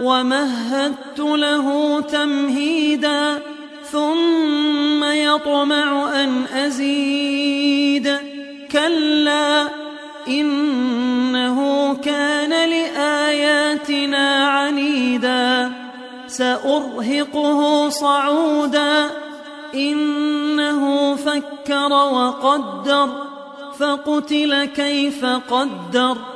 [0.00, 3.42] ومهدت له تمهيدا
[3.92, 8.16] ثم يطمع أن أزيد.
[8.72, 9.68] كلا
[10.28, 15.72] إنه كان لآياتنا عنيدا.
[16.26, 19.10] سأرهقه صعودا.
[19.74, 23.08] إنه فكر وقدر.
[23.78, 26.35] فقتل كيف قدر.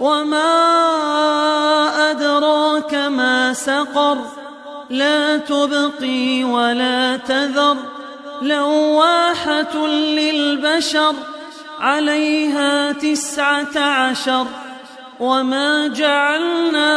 [0.00, 0.50] وما
[2.10, 4.18] أدراك ما سقر
[4.90, 7.76] لا تبقي ولا تذر
[8.42, 11.14] لواحة للبشر
[11.80, 14.46] عليها تسعة عشر
[15.20, 16.94] وما جعلنا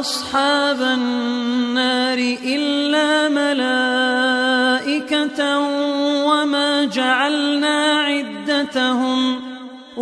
[0.00, 3.28] أصحاب النار إلا
[4.08, 5.58] ملائكة
[6.26, 9.49] وما جعلنا عدتهم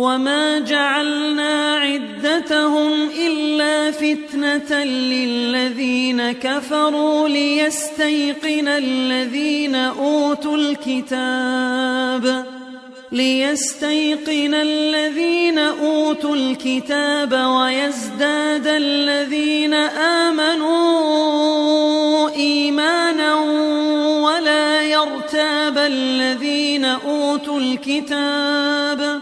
[0.09, 12.45] وما جعلنا عدتهم إلا فتنة للذين كفروا ليستيقن الذين أوتوا الكتاب
[13.11, 19.73] ليستيقن الذين أوتوا الكتاب ويزداد الذين
[20.23, 20.69] آمنوا
[22.29, 23.35] إيمانا
[24.23, 29.21] ولا يرتاب الذين أوتوا الكتاب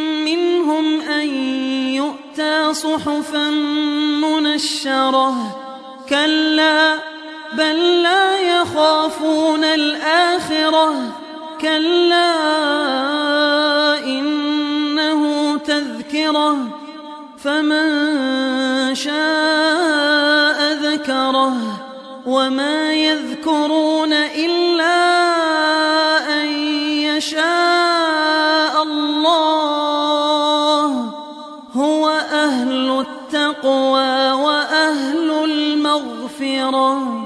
[0.35, 1.29] منهم أن
[1.95, 3.49] يؤتى صحفا
[4.21, 5.33] منشرة.
[6.09, 6.95] كلا
[7.53, 10.93] بل لا يخافون الآخرة.
[11.61, 12.33] كلا
[14.05, 16.57] إنه تذكرة.
[17.43, 21.55] فمن شاء ذكره.
[22.25, 25.00] وما يذكرون إلا
[36.70, 37.19] أهل التقوى وأهل المغفرة